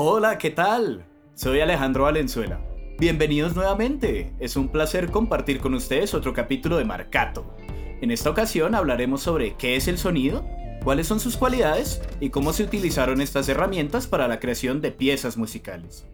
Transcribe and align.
Hola, 0.00 0.38
¿qué 0.38 0.50
tal? 0.50 1.04
Soy 1.34 1.58
Alejandro 1.58 2.04
Valenzuela. 2.04 2.60
Bienvenidos 3.00 3.56
nuevamente. 3.56 4.32
Es 4.38 4.54
un 4.54 4.68
placer 4.68 5.10
compartir 5.10 5.58
con 5.58 5.74
ustedes 5.74 6.14
otro 6.14 6.32
capítulo 6.32 6.76
de 6.76 6.84
Marcato. 6.84 7.56
En 8.00 8.12
esta 8.12 8.30
ocasión 8.30 8.76
hablaremos 8.76 9.22
sobre 9.22 9.56
qué 9.56 9.74
es 9.74 9.88
el 9.88 9.98
sonido, 9.98 10.46
cuáles 10.84 11.08
son 11.08 11.18
sus 11.18 11.36
cualidades 11.36 12.00
y 12.20 12.30
cómo 12.30 12.52
se 12.52 12.62
utilizaron 12.62 13.20
estas 13.20 13.48
herramientas 13.48 14.06
para 14.06 14.28
la 14.28 14.38
creación 14.38 14.80
de 14.80 14.92
piezas 14.92 15.36
musicales. 15.36 16.06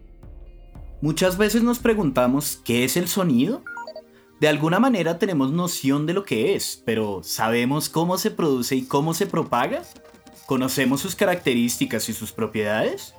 Muchas 0.99 1.37
veces 1.37 1.61
nos 1.61 1.77
preguntamos 1.77 2.59
qué 2.65 2.85
es 2.85 2.97
el 2.97 3.07
sonido. 3.07 3.61
De 4.39 4.47
alguna 4.47 4.79
manera 4.79 5.19
tenemos 5.19 5.51
noción 5.51 6.07
de 6.07 6.15
lo 6.15 6.23
que 6.23 6.55
es, 6.55 6.81
pero 6.87 7.21
¿sabemos 7.21 7.89
cómo 7.89 8.17
se 8.17 8.31
produce 8.31 8.77
y 8.77 8.87
cómo 8.87 9.13
se 9.13 9.27
propaga? 9.27 9.83
¿Conocemos 10.47 11.01
sus 11.01 11.15
características 11.15 12.09
y 12.09 12.13
sus 12.13 12.31
propiedades? 12.31 13.13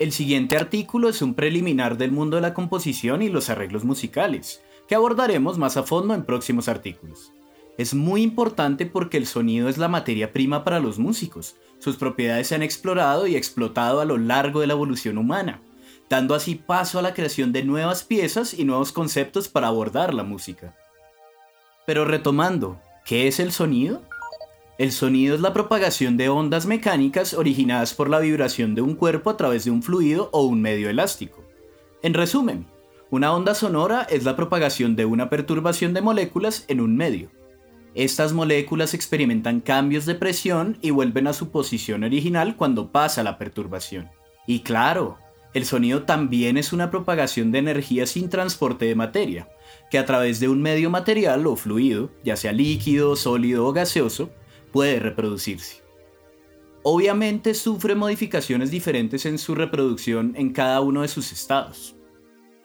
El 0.00 0.12
siguiente 0.12 0.56
artículo 0.56 1.10
es 1.10 1.20
un 1.20 1.34
preliminar 1.34 1.98
del 1.98 2.10
mundo 2.10 2.36
de 2.36 2.40
la 2.40 2.54
composición 2.54 3.20
y 3.20 3.28
los 3.28 3.50
arreglos 3.50 3.84
musicales, 3.84 4.62
que 4.88 4.94
abordaremos 4.94 5.58
más 5.58 5.76
a 5.76 5.82
fondo 5.82 6.14
en 6.14 6.24
próximos 6.24 6.68
artículos. 6.68 7.32
Es 7.76 7.92
muy 7.92 8.22
importante 8.22 8.86
porque 8.86 9.18
el 9.18 9.26
sonido 9.26 9.68
es 9.68 9.76
la 9.76 9.88
materia 9.88 10.32
prima 10.32 10.64
para 10.64 10.80
los 10.80 10.98
músicos. 10.98 11.56
Sus 11.80 11.96
propiedades 11.96 12.46
se 12.46 12.54
han 12.54 12.62
explorado 12.62 13.26
y 13.26 13.36
explotado 13.36 14.00
a 14.00 14.06
lo 14.06 14.16
largo 14.16 14.60
de 14.60 14.68
la 14.68 14.72
evolución 14.72 15.18
humana, 15.18 15.60
dando 16.08 16.34
así 16.34 16.54
paso 16.54 16.98
a 16.98 17.02
la 17.02 17.12
creación 17.12 17.52
de 17.52 17.62
nuevas 17.62 18.02
piezas 18.02 18.54
y 18.54 18.64
nuevos 18.64 18.92
conceptos 18.92 19.48
para 19.48 19.66
abordar 19.66 20.14
la 20.14 20.24
música. 20.24 20.74
Pero 21.84 22.06
retomando, 22.06 22.80
¿qué 23.04 23.28
es 23.28 23.38
el 23.38 23.52
sonido? 23.52 24.00
El 24.80 24.92
sonido 24.92 25.34
es 25.34 25.42
la 25.42 25.52
propagación 25.52 26.16
de 26.16 26.30
ondas 26.30 26.64
mecánicas 26.64 27.34
originadas 27.34 27.92
por 27.92 28.08
la 28.08 28.18
vibración 28.18 28.74
de 28.74 28.80
un 28.80 28.94
cuerpo 28.94 29.28
a 29.28 29.36
través 29.36 29.66
de 29.66 29.70
un 29.70 29.82
fluido 29.82 30.30
o 30.32 30.44
un 30.44 30.62
medio 30.62 30.88
elástico. 30.88 31.44
En 32.02 32.14
resumen, 32.14 32.64
una 33.10 33.34
onda 33.34 33.54
sonora 33.54 34.06
es 34.08 34.24
la 34.24 34.36
propagación 34.36 34.96
de 34.96 35.04
una 35.04 35.28
perturbación 35.28 35.92
de 35.92 36.00
moléculas 36.00 36.64
en 36.68 36.80
un 36.80 36.96
medio. 36.96 37.28
Estas 37.94 38.32
moléculas 38.32 38.94
experimentan 38.94 39.60
cambios 39.60 40.06
de 40.06 40.14
presión 40.14 40.78
y 40.80 40.92
vuelven 40.92 41.26
a 41.26 41.34
su 41.34 41.50
posición 41.50 42.02
original 42.02 42.56
cuando 42.56 42.90
pasa 42.90 43.22
la 43.22 43.36
perturbación. 43.36 44.08
Y 44.46 44.60
claro, 44.60 45.18
el 45.52 45.66
sonido 45.66 46.04
también 46.04 46.56
es 46.56 46.72
una 46.72 46.90
propagación 46.90 47.52
de 47.52 47.58
energía 47.58 48.06
sin 48.06 48.30
transporte 48.30 48.86
de 48.86 48.94
materia, 48.94 49.46
que 49.90 49.98
a 49.98 50.06
través 50.06 50.40
de 50.40 50.48
un 50.48 50.62
medio 50.62 50.88
material 50.88 51.46
o 51.46 51.54
fluido, 51.54 52.10
ya 52.24 52.36
sea 52.36 52.52
líquido, 52.52 53.14
sólido 53.14 53.66
o 53.66 53.74
gaseoso, 53.74 54.30
puede 54.72 55.00
reproducirse. 55.00 55.82
Obviamente 56.82 57.54
sufre 57.54 57.94
modificaciones 57.94 58.70
diferentes 58.70 59.26
en 59.26 59.38
su 59.38 59.54
reproducción 59.54 60.32
en 60.36 60.52
cada 60.52 60.80
uno 60.80 61.02
de 61.02 61.08
sus 61.08 61.30
estados. 61.32 61.96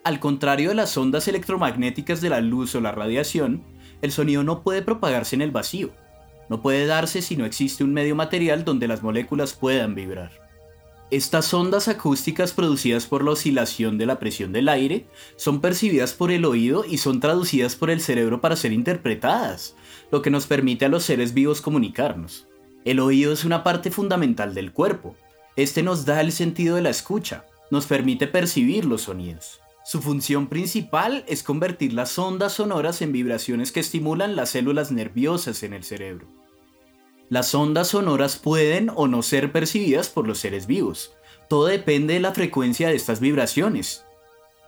Al 0.05 0.19
contrario 0.19 0.69
de 0.69 0.75
las 0.75 0.95
ondas 0.97 1.27
electromagnéticas 1.27 2.21
de 2.21 2.29
la 2.29 2.39
luz 2.39 2.75
o 2.75 2.81
la 2.81 2.91
radiación, 2.91 3.63
el 4.01 4.11
sonido 4.11 4.43
no 4.43 4.61
puede 4.63 4.81
propagarse 4.81 5.35
en 5.35 5.41
el 5.41 5.51
vacío. 5.51 5.91
No 6.47 6.61
puede 6.61 6.85
darse 6.85 7.21
si 7.21 7.35
no 7.35 7.45
existe 7.45 7.83
un 7.83 7.91
medio 7.91 8.15
material 8.15 8.63
donde 8.63 8.87
las 8.87 9.01
moléculas 9.01 9.53
puedan 9.53 9.95
vibrar. 9.95 10.44
Estas 11.11 11.53
ondas 11.53 11.87
acústicas 11.87 12.51
producidas 12.51 13.05
por 13.05 13.23
la 13.23 13.31
oscilación 13.31 13.99
de 13.99 14.07
la 14.07 14.17
presión 14.17 14.51
del 14.51 14.67
aire 14.67 15.07
son 15.35 15.61
percibidas 15.61 16.13
por 16.13 16.31
el 16.31 16.45
oído 16.45 16.83
y 16.83 16.97
son 16.97 17.19
traducidas 17.19 17.75
por 17.75 17.91
el 17.91 18.01
cerebro 18.01 18.41
para 18.41 18.55
ser 18.55 18.71
interpretadas, 18.71 19.75
lo 20.11 20.23
que 20.23 20.31
nos 20.31 20.47
permite 20.47 20.85
a 20.85 20.89
los 20.89 21.03
seres 21.03 21.35
vivos 21.35 21.61
comunicarnos. 21.61 22.47
El 22.85 22.99
oído 22.99 23.31
es 23.33 23.45
una 23.45 23.63
parte 23.63 23.91
fundamental 23.91 24.55
del 24.55 24.71
cuerpo. 24.71 25.15
Este 25.55 25.83
nos 25.83 26.05
da 26.05 26.21
el 26.21 26.31
sentido 26.31 26.75
de 26.75 26.81
la 26.81 26.89
escucha, 26.89 27.45
nos 27.69 27.85
permite 27.85 28.25
percibir 28.25 28.85
los 28.85 29.03
sonidos. 29.03 29.59
Su 29.83 30.01
función 30.01 30.47
principal 30.47 31.23
es 31.27 31.43
convertir 31.43 31.93
las 31.93 32.17
ondas 32.17 32.53
sonoras 32.53 33.03
en 33.03 33.11
vibraciones 33.11 33.71
que 33.71 33.79
estimulan 33.79 34.35
las 34.35 34.49
células 34.49 34.91
nerviosas 34.91 35.61
en 35.61 35.73
el 35.73 35.83
cerebro. 35.83 36.44
Las 37.29 37.55
ondas 37.55 37.87
sonoras 37.87 38.37
pueden 38.37 38.91
o 38.93 39.07
no 39.07 39.23
ser 39.23 39.51
percibidas 39.51 40.09
por 40.09 40.27
los 40.27 40.37
seres 40.37 40.67
vivos. 40.67 41.13
Todo 41.49 41.65
depende 41.65 42.13
de 42.13 42.19
la 42.19 42.33
frecuencia 42.33 42.89
de 42.89 42.95
estas 42.95 43.19
vibraciones. 43.19 44.05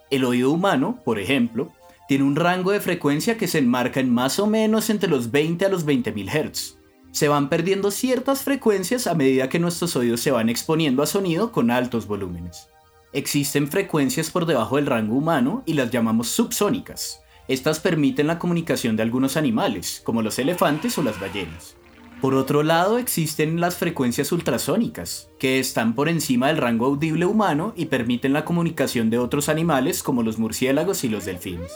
El 0.09 0.25
oído 0.25 0.51
humano, 0.51 0.99
por 1.05 1.19
ejemplo, 1.19 1.71
tiene 2.07 2.23
un 2.23 2.35
rango 2.35 2.71
de 2.71 2.79
frecuencia 2.79 3.37
que 3.37 3.47
se 3.47 3.59
enmarca 3.59 3.99
en 3.99 4.11
más 4.11 4.39
o 4.39 4.47
menos 4.47 4.89
entre 4.89 5.09
los 5.09 5.29
20 5.29 5.65
a 5.65 5.69
los 5.69 5.85
20.000 5.85 6.51
Hz. 6.51 6.77
Se 7.11 7.27
van 7.27 7.49
perdiendo 7.49 7.91
ciertas 7.91 8.41
frecuencias 8.41 9.05
a 9.05 9.13
medida 9.13 9.49
que 9.49 9.59
nuestros 9.59 9.95
oídos 9.95 10.21
se 10.21 10.31
van 10.31 10.49
exponiendo 10.49 11.03
a 11.03 11.07
sonido 11.07 11.51
con 11.51 11.69
altos 11.69 12.07
volúmenes. 12.07 12.69
Existen 13.13 13.67
frecuencias 13.67 14.31
por 14.31 14.45
debajo 14.45 14.77
del 14.77 14.85
rango 14.85 15.15
humano 15.15 15.63
y 15.65 15.73
las 15.73 15.91
llamamos 15.91 16.29
subsónicas. 16.29 17.21
Estas 17.47 17.79
permiten 17.79 18.27
la 18.27 18.39
comunicación 18.39 18.95
de 18.95 19.03
algunos 19.03 19.37
animales, 19.37 20.01
como 20.03 20.21
los 20.21 20.39
elefantes 20.39 20.97
o 20.97 21.03
las 21.03 21.19
ballenas. 21.19 21.75
Por 22.21 22.33
otro 22.33 22.63
lado, 22.63 22.97
existen 22.97 23.61
las 23.61 23.75
frecuencias 23.75 24.31
ultrasónicas, 24.31 25.29
que 25.37 25.59
están 25.59 25.93
por 25.93 26.09
encima 26.09 26.47
del 26.47 26.57
rango 26.57 26.87
audible 26.87 27.27
humano 27.27 27.73
y 27.75 27.85
permiten 27.85 28.33
la 28.33 28.43
comunicación 28.43 29.11
de 29.11 29.19
otros 29.19 29.49
animales 29.49 30.01
como 30.01 30.23
los 30.23 30.39
murciélagos 30.39 31.03
y 31.03 31.09
los 31.09 31.25
delfines. 31.25 31.71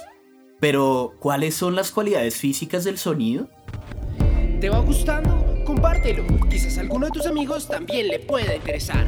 Pero, 0.60 1.14
¿cuáles 1.20 1.54
son 1.54 1.76
las 1.76 1.92
cualidades 1.92 2.38
físicas 2.38 2.84
del 2.84 2.98
sonido? 2.98 3.50
¿Te 4.60 4.70
va 4.70 4.80
gustando? 4.80 5.46
Compártelo. 5.64 6.26
Quizás 6.50 6.80
a 6.80 6.82
alguno 6.82 7.06
de 7.06 7.12
tus 7.12 7.28
amigos 7.28 7.68
también 7.68 8.08
le 8.08 8.18
pueda 8.18 8.56
interesar. 8.56 9.06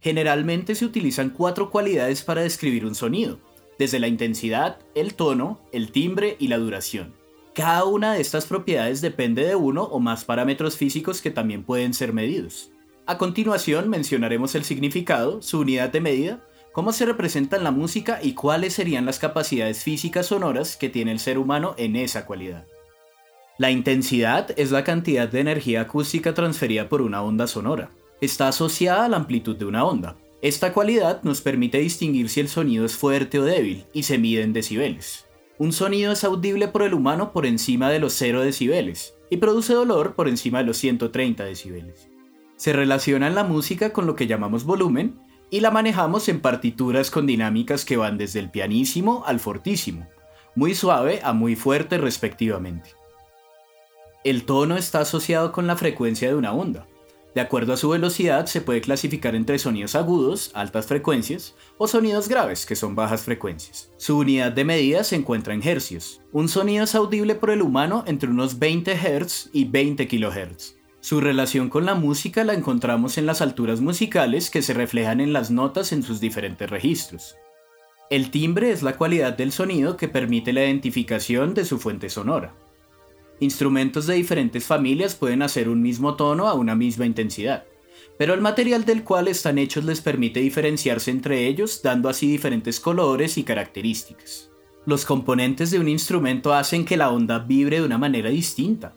Generalmente 0.00 0.74
se 0.74 0.84
utilizan 0.84 1.30
cuatro 1.30 1.70
cualidades 1.70 2.22
para 2.22 2.42
describir 2.42 2.84
un 2.84 2.96
sonido, 2.96 3.38
desde 3.78 4.00
la 4.00 4.08
intensidad, 4.08 4.78
el 4.96 5.14
tono, 5.14 5.60
el 5.72 5.92
timbre 5.92 6.36
y 6.40 6.48
la 6.48 6.58
duración. 6.58 7.17
Cada 7.58 7.86
una 7.86 8.12
de 8.12 8.20
estas 8.20 8.46
propiedades 8.46 9.00
depende 9.00 9.44
de 9.44 9.56
uno 9.56 9.82
o 9.82 9.98
más 9.98 10.24
parámetros 10.24 10.76
físicos 10.76 11.20
que 11.20 11.32
también 11.32 11.64
pueden 11.64 11.92
ser 11.92 12.12
medidos. 12.12 12.70
A 13.04 13.18
continuación 13.18 13.88
mencionaremos 13.88 14.54
el 14.54 14.62
significado, 14.62 15.42
su 15.42 15.58
unidad 15.58 15.90
de 15.90 16.00
medida, 16.00 16.44
cómo 16.72 16.92
se 16.92 17.04
representa 17.04 17.56
en 17.56 17.64
la 17.64 17.72
música 17.72 18.20
y 18.22 18.34
cuáles 18.34 18.74
serían 18.74 19.06
las 19.06 19.18
capacidades 19.18 19.82
físicas 19.82 20.26
sonoras 20.26 20.76
que 20.76 20.88
tiene 20.88 21.10
el 21.10 21.18
ser 21.18 21.36
humano 21.36 21.74
en 21.78 21.96
esa 21.96 22.26
cualidad. 22.26 22.64
La 23.58 23.72
intensidad 23.72 24.54
es 24.56 24.70
la 24.70 24.84
cantidad 24.84 25.28
de 25.28 25.40
energía 25.40 25.80
acústica 25.80 26.34
transferida 26.34 26.88
por 26.88 27.02
una 27.02 27.24
onda 27.24 27.48
sonora 27.48 27.90
está 28.20 28.48
asociada 28.48 29.06
a 29.06 29.08
la 29.08 29.16
amplitud 29.16 29.56
de 29.56 29.64
una 29.64 29.84
onda. 29.84 30.16
Esta 30.42 30.72
cualidad 30.72 31.22
nos 31.24 31.40
permite 31.40 31.78
distinguir 31.78 32.28
si 32.28 32.38
el 32.38 32.48
sonido 32.48 32.84
es 32.84 32.96
fuerte 32.96 33.40
o 33.40 33.44
débil 33.44 33.84
y 33.92 34.04
se 34.04 34.18
mide 34.18 34.42
en 34.42 34.52
decibeles. 34.52 35.27
Un 35.58 35.72
sonido 35.72 36.12
es 36.12 36.22
audible 36.22 36.68
por 36.68 36.82
el 36.82 36.94
humano 36.94 37.32
por 37.32 37.44
encima 37.44 37.90
de 37.90 37.98
los 37.98 38.12
0 38.12 38.42
decibeles 38.42 39.14
y 39.28 39.38
produce 39.38 39.74
dolor 39.74 40.14
por 40.14 40.28
encima 40.28 40.58
de 40.58 40.64
los 40.64 40.76
130 40.76 41.44
decibeles. 41.44 42.08
Se 42.54 42.72
relaciona 42.72 43.28
la 43.28 43.42
música 43.42 43.92
con 43.92 44.06
lo 44.06 44.14
que 44.14 44.28
llamamos 44.28 44.62
volumen 44.62 45.18
y 45.50 45.58
la 45.58 45.72
manejamos 45.72 46.28
en 46.28 46.40
partituras 46.40 47.10
con 47.10 47.26
dinámicas 47.26 47.84
que 47.84 47.96
van 47.96 48.18
desde 48.18 48.38
el 48.38 48.50
pianísimo 48.50 49.24
al 49.26 49.40
fortísimo, 49.40 50.06
muy 50.54 50.76
suave 50.76 51.20
a 51.24 51.32
muy 51.32 51.56
fuerte 51.56 51.98
respectivamente. 51.98 52.90
El 54.22 54.44
tono 54.44 54.76
está 54.76 55.00
asociado 55.00 55.50
con 55.50 55.66
la 55.66 55.76
frecuencia 55.76 56.28
de 56.28 56.36
una 56.36 56.52
onda. 56.52 56.86
De 57.38 57.42
acuerdo 57.42 57.72
a 57.72 57.76
su 57.76 57.90
velocidad, 57.90 58.46
se 58.46 58.60
puede 58.60 58.80
clasificar 58.80 59.36
entre 59.36 59.60
sonidos 59.60 59.94
agudos, 59.94 60.50
altas 60.54 60.86
frecuencias, 60.86 61.54
o 61.76 61.86
sonidos 61.86 62.28
graves, 62.28 62.66
que 62.66 62.74
son 62.74 62.96
bajas 62.96 63.22
frecuencias. 63.22 63.92
Su 63.96 64.18
unidad 64.18 64.50
de 64.50 64.64
medida 64.64 65.04
se 65.04 65.14
encuentra 65.14 65.54
en 65.54 65.62
hercios. 65.62 66.20
Un 66.32 66.48
sonido 66.48 66.82
es 66.82 66.96
audible 66.96 67.36
por 67.36 67.50
el 67.50 67.62
humano 67.62 68.02
entre 68.08 68.28
unos 68.28 68.58
20 68.58 68.96
Hz 68.96 69.50
y 69.52 69.66
20 69.66 70.08
kHz. 70.08 70.78
Su 70.98 71.20
relación 71.20 71.68
con 71.68 71.86
la 71.86 71.94
música 71.94 72.42
la 72.42 72.54
encontramos 72.54 73.18
en 73.18 73.26
las 73.26 73.40
alturas 73.40 73.80
musicales 73.80 74.50
que 74.50 74.60
se 74.60 74.74
reflejan 74.74 75.20
en 75.20 75.32
las 75.32 75.52
notas 75.52 75.92
en 75.92 76.02
sus 76.02 76.18
diferentes 76.18 76.68
registros. 76.68 77.36
El 78.10 78.32
timbre 78.32 78.72
es 78.72 78.82
la 78.82 78.96
cualidad 78.96 79.34
del 79.34 79.52
sonido 79.52 79.96
que 79.96 80.08
permite 80.08 80.52
la 80.52 80.64
identificación 80.64 81.54
de 81.54 81.64
su 81.64 81.78
fuente 81.78 82.08
sonora. 82.08 82.52
Instrumentos 83.40 84.06
de 84.06 84.14
diferentes 84.14 84.64
familias 84.64 85.14
pueden 85.14 85.42
hacer 85.42 85.68
un 85.68 85.80
mismo 85.80 86.16
tono 86.16 86.48
a 86.48 86.54
una 86.54 86.74
misma 86.74 87.06
intensidad, 87.06 87.64
pero 88.18 88.34
el 88.34 88.40
material 88.40 88.84
del 88.84 89.04
cual 89.04 89.28
están 89.28 89.58
hechos 89.58 89.84
les 89.84 90.00
permite 90.00 90.40
diferenciarse 90.40 91.12
entre 91.12 91.46
ellos, 91.46 91.80
dando 91.82 92.08
así 92.08 92.26
diferentes 92.28 92.80
colores 92.80 93.38
y 93.38 93.44
características. 93.44 94.50
Los 94.86 95.04
componentes 95.04 95.70
de 95.70 95.78
un 95.78 95.88
instrumento 95.88 96.52
hacen 96.52 96.84
que 96.84 96.96
la 96.96 97.10
onda 97.10 97.38
vibre 97.38 97.78
de 97.78 97.86
una 97.86 97.98
manera 97.98 98.30
distinta. 98.30 98.94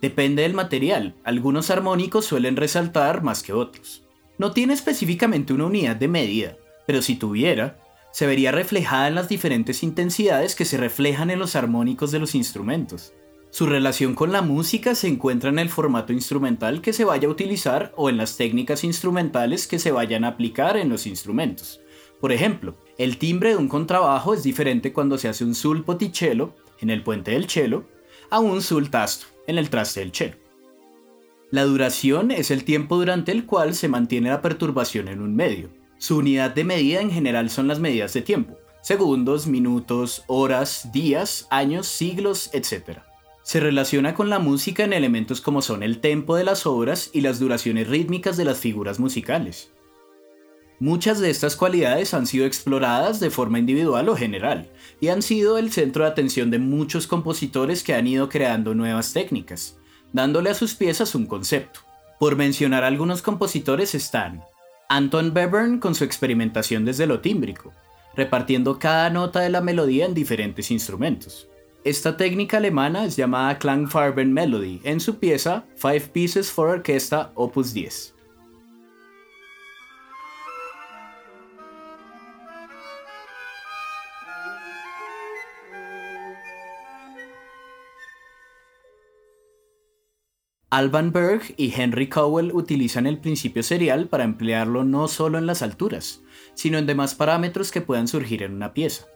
Depende 0.00 0.42
del 0.42 0.54
material, 0.54 1.16
algunos 1.24 1.70
armónicos 1.70 2.24
suelen 2.24 2.56
resaltar 2.56 3.22
más 3.22 3.42
que 3.42 3.52
otros. 3.52 4.04
No 4.38 4.52
tiene 4.52 4.74
específicamente 4.74 5.52
una 5.52 5.66
unidad 5.66 5.96
de 5.96 6.08
medida, 6.08 6.56
pero 6.86 7.02
si 7.02 7.16
tuviera, 7.16 7.78
se 8.12 8.26
vería 8.26 8.52
reflejada 8.52 9.08
en 9.08 9.14
las 9.14 9.28
diferentes 9.28 9.82
intensidades 9.82 10.54
que 10.54 10.64
se 10.64 10.76
reflejan 10.76 11.30
en 11.30 11.38
los 11.38 11.56
armónicos 11.56 12.12
de 12.12 12.18
los 12.18 12.34
instrumentos. 12.34 13.12
Su 13.52 13.66
relación 13.66 14.14
con 14.14 14.32
la 14.32 14.40
música 14.40 14.94
se 14.94 15.08
encuentra 15.08 15.50
en 15.50 15.58
el 15.58 15.68
formato 15.68 16.14
instrumental 16.14 16.80
que 16.80 16.94
se 16.94 17.04
vaya 17.04 17.28
a 17.28 17.30
utilizar 17.30 17.92
o 17.98 18.08
en 18.08 18.16
las 18.16 18.38
técnicas 18.38 18.82
instrumentales 18.82 19.66
que 19.66 19.78
se 19.78 19.92
vayan 19.92 20.24
a 20.24 20.28
aplicar 20.28 20.78
en 20.78 20.88
los 20.88 21.06
instrumentos. 21.06 21.82
Por 22.18 22.32
ejemplo, 22.32 22.74
el 22.96 23.18
timbre 23.18 23.50
de 23.50 23.56
un 23.56 23.68
contrabajo 23.68 24.32
es 24.32 24.42
diferente 24.42 24.94
cuando 24.94 25.18
se 25.18 25.28
hace 25.28 25.44
un 25.44 25.54
sul 25.54 25.84
poticello 25.84 26.54
en 26.80 26.88
el 26.88 27.02
puente 27.02 27.32
del 27.32 27.46
cello 27.46 27.84
a 28.30 28.40
un 28.40 28.62
sul 28.62 28.88
tasto 28.88 29.26
en 29.46 29.58
el 29.58 29.68
traste 29.68 30.00
del 30.00 30.12
cello. 30.12 30.36
La 31.50 31.64
duración 31.64 32.30
es 32.30 32.50
el 32.50 32.64
tiempo 32.64 32.96
durante 32.96 33.32
el 33.32 33.44
cual 33.44 33.74
se 33.74 33.86
mantiene 33.86 34.30
la 34.30 34.40
perturbación 34.40 35.08
en 35.08 35.20
un 35.20 35.36
medio. 35.36 35.68
Su 35.98 36.16
unidad 36.16 36.52
de 36.54 36.64
medida 36.64 37.02
en 37.02 37.10
general 37.10 37.50
son 37.50 37.68
las 37.68 37.80
medidas 37.80 38.14
de 38.14 38.22
tiempo, 38.22 38.56
segundos, 38.80 39.46
minutos, 39.46 40.24
horas, 40.26 40.88
días, 40.90 41.46
años, 41.50 41.86
siglos, 41.86 42.48
etc. 42.54 43.11
Se 43.42 43.58
relaciona 43.58 44.14
con 44.14 44.30
la 44.30 44.38
música 44.38 44.84
en 44.84 44.92
elementos 44.92 45.40
como 45.40 45.62
son 45.62 45.82
el 45.82 46.00
tempo 46.00 46.36
de 46.36 46.44
las 46.44 46.64
obras 46.64 47.10
y 47.12 47.22
las 47.22 47.40
duraciones 47.40 47.88
rítmicas 47.88 48.36
de 48.36 48.44
las 48.44 48.58
figuras 48.58 49.00
musicales. 49.00 49.70
Muchas 50.78 51.20
de 51.20 51.30
estas 51.30 51.54
cualidades 51.54 52.12
han 52.12 52.26
sido 52.26 52.44
exploradas 52.44 53.20
de 53.20 53.30
forma 53.30 53.58
individual 53.58 54.08
o 54.08 54.16
general, 54.16 54.68
y 55.00 55.08
han 55.08 55.22
sido 55.22 55.58
el 55.58 55.70
centro 55.70 56.04
de 56.04 56.10
atención 56.10 56.50
de 56.50 56.58
muchos 56.58 57.06
compositores 57.06 57.84
que 57.84 57.94
han 57.94 58.06
ido 58.06 58.28
creando 58.28 58.74
nuevas 58.74 59.12
técnicas, 59.12 59.76
dándole 60.12 60.50
a 60.50 60.54
sus 60.54 60.74
piezas 60.74 61.14
un 61.14 61.26
concepto. 61.26 61.80
Por 62.18 62.36
mencionar 62.36 62.84
algunos 62.84 63.22
compositores 63.22 63.94
están 63.94 64.42
Anton 64.88 65.32
Webern 65.34 65.78
con 65.78 65.94
su 65.94 66.04
experimentación 66.04 66.84
desde 66.84 67.06
lo 67.06 67.20
tímbrico, 67.20 67.72
repartiendo 68.16 68.78
cada 68.78 69.08
nota 69.10 69.40
de 69.40 69.50
la 69.50 69.60
melodía 69.60 70.04
en 70.04 70.14
diferentes 70.14 70.70
instrumentos. 70.70 71.48
Esta 71.84 72.16
técnica 72.16 72.58
alemana 72.58 73.04
es 73.04 73.16
llamada 73.16 73.58
Klangfarben 73.58 74.32
Melody 74.32 74.80
en 74.84 75.00
su 75.00 75.18
pieza 75.18 75.64
Five 75.74 76.10
Pieces 76.12 76.48
for 76.52 76.68
Orchestra 76.68 77.32
Opus 77.34 77.74
10. 77.74 78.14
Alban 90.70 91.10
Berg 91.10 91.42
y 91.56 91.74
Henry 91.76 92.08
Cowell 92.08 92.52
utilizan 92.54 93.08
el 93.08 93.18
principio 93.18 93.64
serial 93.64 94.06
para 94.06 94.22
emplearlo 94.22 94.84
no 94.84 95.08
solo 95.08 95.36
en 95.36 95.46
las 95.46 95.62
alturas, 95.62 96.22
sino 96.54 96.78
en 96.78 96.86
demás 96.86 97.16
parámetros 97.16 97.72
que 97.72 97.80
puedan 97.80 98.06
surgir 98.06 98.44
en 98.44 98.54
una 98.54 98.72
pieza. 98.72 99.08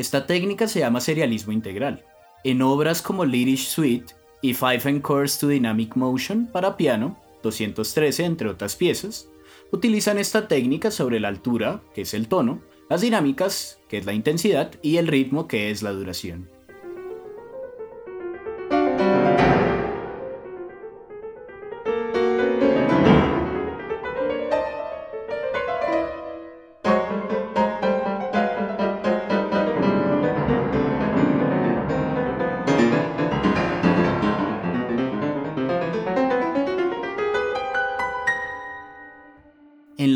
Esta 0.00 0.26
técnica 0.26 0.66
se 0.66 0.80
llama 0.80 1.02
serialismo 1.02 1.52
integral. 1.52 2.06
En 2.42 2.62
obras 2.62 3.02
como 3.02 3.26
Lyrish 3.26 3.66
Suite 3.66 4.14
y 4.40 4.54
Five 4.54 4.80
Encores 4.84 5.38
to 5.38 5.46
Dynamic 5.46 5.94
Motion 5.94 6.46
para 6.46 6.78
piano, 6.78 7.20
213 7.42 8.24
entre 8.24 8.48
otras 8.48 8.76
piezas, 8.76 9.28
utilizan 9.72 10.16
esta 10.16 10.48
técnica 10.48 10.90
sobre 10.90 11.20
la 11.20 11.28
altura, 11.28 11.82
que 11.94 12.00
es 12.00 12.14
el 12.14 12.28
tono, 12.28 12.62
las 12.88 13.02
dinámicas, 13.02 13.78
que 13.90 13.98
es 13.98 14.06
la 14.06 14.14
intensidad, 14.14 14.72
y 14.80 14.96
el 14.96 15.06
ritmo, 15.06 15.46
que 15.46 15.70
es 15.70 15.82
la 15.82 15.92
duración. 15.92 16.48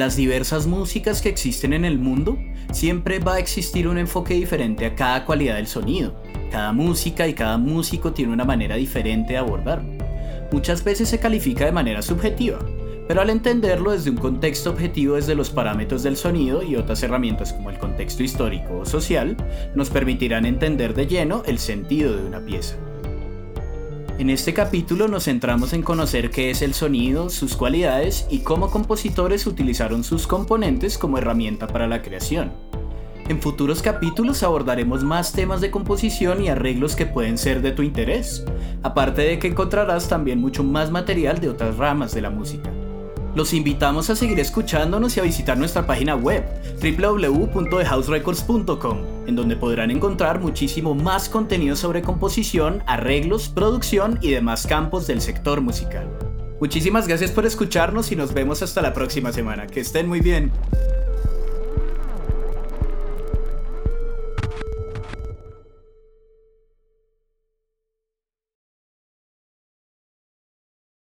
Las 0.05 0.17
diversas 0.17 0.67
músicas 0.67 1.23
que 1.23 1.31
existen 1.31 1.73
en 1.73 1.87
el 1.87 1.99
mundo, 1.99 2.39
siempre 2.73 3.21
va 3.21 3.37
a 3.37 3.39
existir 3.39 3.89
un 3.89 3.97
enfoque 3.97 4.35
diferente 4.35 4.85
a 4.85 4.95
cada 4.95 5.25
cualidad 5.25 5.57
del 5.57 5.67
sonido. 5.67 6.15
Cada 6.51 6.73
música 6.73 7.27
y 7.27 7.33
cada 7.33 7.57
músico 7.57 8.13
tiene 8.13 8.35
una 8.35 8.45
manera 8.45 8.77
diferente 8.77 9.33
de 9.33 9.39
abordarlo. 9.39 9.89
Muchas 10.53 10.85
veces 10.85 11.09
se 11.09 11.19
califica 11.19 11.65
de 11.65 11.73
manera 11.73 12.03
subjetiva, 12.03 12.59
pero 13.09 13.23
al 13.23 13.31
entenderlo 13.31 13.93
desde 13.93 14.11
un 14.11 14.19
contexto 14.19 14.69
objetivo 14.69 15.15
desde 15.15 15.35
los 15.35 15.49
parámetros 15.49 16.03
del 16.03 16.19
sonido 16.19 16.63
y 16.63 16.77
otras 16.77 17.03
herramientas 17.03 17.55
como 17.55 17.71
el 17.71 17.79
contexto 17.79 18.23
histórico 18.23 18.81
o 18.81 18.85
social, 18.85 19.39
nos 19.75 19.89
permitirán 19.89 20.45
entender 20.45 20.93
de 20.93 21.07
lleno 21.07 21.45
el 21.47 21.59
sentido 21.59 22.15
de 22.15 22.27
una 22.27 22.45
pieza. 22.45 22.77
En 24.17 24.31
este 24.31 24.55
capítulo 24.55 25.09
nos 25.09 25.25
centramos 25.25 25.73
en 25.73 25.83
conocer 25.83 26.31
qué 26.31 26.51
es 26.51 26.63
el 26.63 26.73
sonido, 26.73 27.31
sus 27.31 27.57
cualidades 27.57 28.29
y 28.31 28.39
cómo 28.41 28.71
compositores 28.71 29.45
utilizaron 29.45 30.05
sus 30.05 30.29
componentes 30.29 30.99
como 30.99 31.19
herramienta 31.19 31.67
para 31.67 31.89
la 31.89 32.01
creación. 32.01 32.53
En 33.29 33.43
futuros 33.43 33.83
capítulos 33.83 34.45
abordaremos 34.45 35.03
más 35.03 35.33
temas 35.33 35.61
de 35.61 35.73
composición 35.73 36.45
y 36.45 36.49
arreglos 36.49 36.95
que 36.95 37.07
pueden 37.07 37.39
ser 37.39 37.61
de 37.61 37.73
tu 37.73 37.83
interés, 37.83 38.45
aparte 38.85 39.23
de 39.23 39.41
que 39.41 39.49
encontrarás 39.49 40.09
también 40.09 40.41
mucho 40.41 40.63
más 40.63 40.93
material 40.93 41.41
de 41.41 41.49
otras 41.49 41.77
ramas 41.77 42.15
de 42.15 42.23
la 42.23 42.31
música. 42.31 42.71
Los 43.35 43.53
invitamos 43.53 44.11
a 44.11 44.17
seguir 44.17 44.39
escuchándonos 44.39 45.17
y 45.17 45.21
a 45.21 45.25
visitar 45.25 45.59
nuestra 45.59 45.89
página 45.89 46.15
web 46.15 46.45
www.thehouserecords.com, 46.81 48.99
en 49.27 49.37
donde 49.37 49.57
podrán 49.57 49.91
encontrar 49.91 50.41
muchísimo 50.41 50.95
más 50.95 51.29
contenido 51.29 51.77
sobre 51.77 52.03
composición, 52.03 52.83
arreglos, 52.87 53.49
producción 53.49 54.19
y 54.21 54.31
demás 54.31 54.67
campos 54.67 55.07
del 55.07 55.21
sector 55.21 55.61
musical. 55.61 56.09
Muchísimas 56.61 57.07
gracias 57.07 57.31
por 57.31 57.45
escucharnos 57.47 58.11
y 58.13 58.17
nos 58.17 58.33
vemos 58.33 58.63
hasta 58.63 58.81
la 58.81 58.93
próxima 58.93 59.33
semana. 59.33 59.67
Que 59.67 59.81
estén 59.81 60.09
muy 60.09 60.21
bien. 60.21 60.51